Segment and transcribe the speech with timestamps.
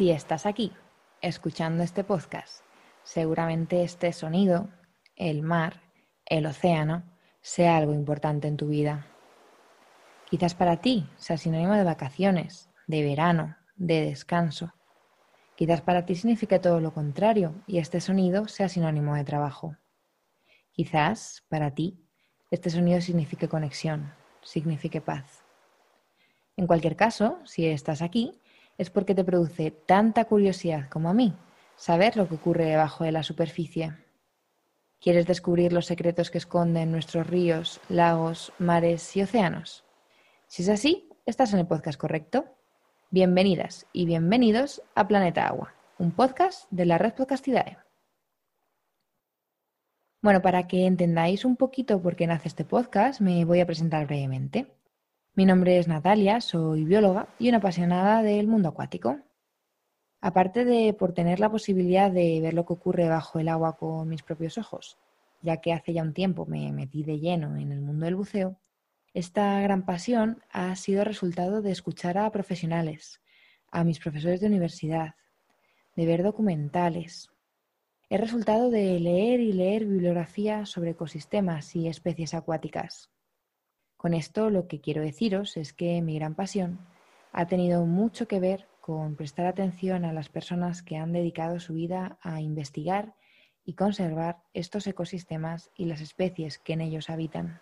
[0.00, 0.72] Si estás aquí
[1.20, 2.64] escuchando este podcast,
[3.02, 4.70] seguramente este sonido,
[5.14, 5.82] el mar,
[6.24, 7.02] el océano,
[7.42, 9.08] sea algo importante en tu vida.
[10.30, 14.72] Quizás para ti sea sinónimo de vacaciones, de verano, de descanso.
[15.54, 19.76] Quizás para ti signifique todo lo contrario y este sonido sea sinónimo de trabajo.
[20.72, 22.02] Quizás para ti
[22.50, 25.44] este sonido signifique conexión, signifique paz.
[26.56, 28.39] En cualquier caso, si estás aquí,
[28.80, 31.34] es porque te produce tanta curiosidad como a mí
[31.76, 33.92] saber lo que ocurre debajo de la superficie.
[34.98, 39.84] ¿Quieres descubrir los secretos que esconden nuestros ríos, lagos, mares y océanos?
[40.46, 42.46] Si es así, estás en el podcast correcto.
[43.10, 47.76] Bienvenidas y bienvenidos a Planeta Agua, un podcast de la red Podcastidae.
[50.22, 54.06] Bueno, para que entendáis un poquito por qué nace este podcast, me voy a presentar
[54.06, 54.72] brevemente.
[55.34, 59.20] Mi nombre es Natalia, soy bióloga y una apasionada del mundo acuático.
[60.20, 64.08] Aparte de por tener la posibilidad de ver lo que ocurre bajo el agua con
[64.08, 64.98] mis propios ojos,
[65.40, 68.56] ya que hace ya un tiempo me metí de lleno en el mundo del buceo,
[69.14, 73.20] esta gran pasión ha sido resultado de escuchar a profesionales,
[73.70, 75.14] a mis profesores de universidad,
[75.94, 77.30] de ver documentales.
[78.08, 83.10] Es resultado de leer y leer bibliografía sobre ecosistemas y especies acuáticas.
[84.00, 86.78] Con esto lo que quiero deciros es que mi gran pasión
[87.32, 91.74] ha tenido mucho que ver con prestar atención a las personas que han dedicado su
[91.74, 93.14] vida a investigar
[93.62, 97.60] y conservar estos ecosistemas y las especies que en ellos habitan.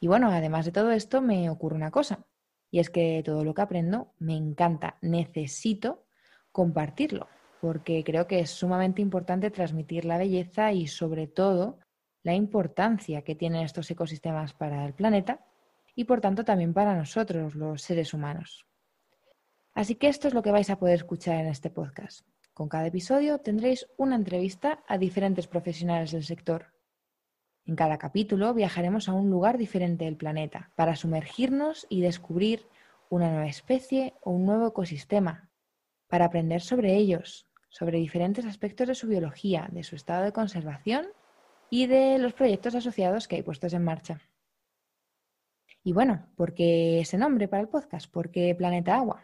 [0.00, 2.26] Y bueno, además de todo esto me ocurre una cosa,
[2.70, 6.04] y es que todo lo que aprendo me encanta, necesito
[6.52, 7.26] compartirlo,
[7.62, 11.78] porque creo que es sumamente importante transmitir la belleza y sobre todo
[12.22, 15.44] la importancia que tienen estos ecosistemas para el planeta
[15.94, 18.66] y por tanto también para nosotros, los seres humanos.
[19.74, 22.26] Así que esto es lo que vais a poder escuchar en este podcast.
[22.54, 26.72] Con cada episodio tendréis una entrevista a diferentes profesionales del sector.
[27.64, 32.66] En cada capítulo viajaremos a un lugar diferente del planeta para sumergirnos y descubrir
[33.08, 35.48] una nueva especie o un nuevo ecosistema,
[36.08, 41.06] para aprender sobre ellos, sobre diferentes aspectos de su biología, de su estado de conservación
[41.72, 44.20] y de los proyectos asociados que hay puestos en marcha.
[45.82, 48.12] Y bueno, ¿por qué ese nombre para el podcast?
[48.12, 49.22] ¿Por qué Planeta Agua?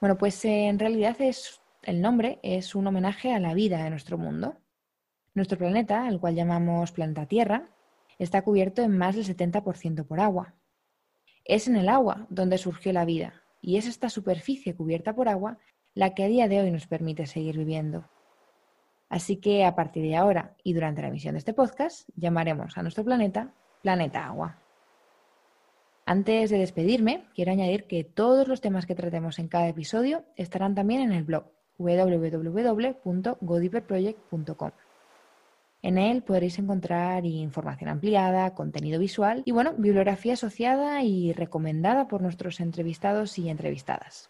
[0.00, 4.16] Bueno, pues en realidad es, el nombre es un homenaje a la vida de nuestro
[4.16, 4.56] mundo.
[5.34, 7.68] Nuestro planeta, al cual llamamos planeta Tierra,
[8.20, 10.54] está cubierto en más del 70% por agua.
[11.44, 15.58] Es en el agua donde surgió la vida y es esta superficie cubierta por agua
[15.92, 18.08] la que a día de hoy nos permite seguir viviendo.
[19.08, 22.82] Así que a partir de ahora y durante la emisión de este podcast, llamaremos a
[22.82, 23.52] nuestro planeta
[23.82, 24.58] Planeta Agua.
[26.04, 30.74] Antes de despedirme, quiero añadir que todos los temas que tratemos en cada episodio estarán
[30.74, 31.44] también en el blog
[31.78, 34.70] www.godiperproject.com.
[35.80, 42.20] En él podréis encontrar información ampliada, contenido visual y, bueno, bibliografía asociada y recomendada por
[42.20, 44.28] nuestros entrevistados y entrevistadas.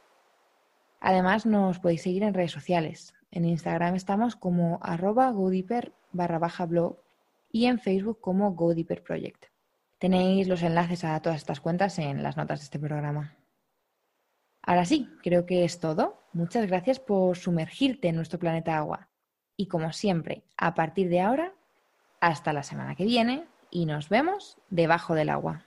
[1.01, 3.15] Además, nos podéis seguir en redes sociales.
[3.31, 6.97] En Instagram estamos como arroba godiper barra baja blog
[7.51, 9.47] y en Facebook como Godiper Project.
[9.99, 13.37] Tenéis los enlaces a todas estas cuentas en las notas de este programa.
[14.63, 16.23] Ahora sí, creo que es todo.
[16.33, 19.09] Muchas gracias por sumergirte en nuestro planeta agua.
[19.57, 21.53] Y como siempre, a partir de ahora,
[22.21, 25.65] hasta la semana que viene y nos vemos debajo del agua.